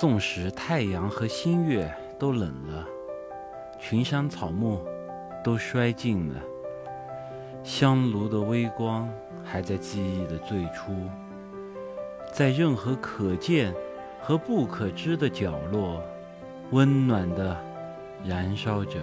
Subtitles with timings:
[0.00, 2.86] 纵使太阳和新月都冷了
[3.78, 4.82] 群山草木
[5.44, 6.40] 都衰尽了
[7.62, 9.06] 香炉的微光
[9.44, 10.94] 还在记忆的最初
[12.32, 13.74] 在任何可见
[14.22, 16.02] 和不可知的角落
[16.70, 17.54] 温暖的
[18.24, 19.00] 燃烧着